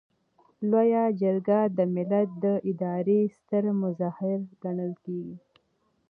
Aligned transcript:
لویه 0.69 1.03
جرګه 1.21 1.59
د 1.77 1.79
ملت 1.95 2.29
د 2.43 2.45
ادارې 2.69 3.19
ستر 3.37 3.63
مظهر 3.81 4.37
ګڼل 4.63 4.93
کیږي. 5.03 5.35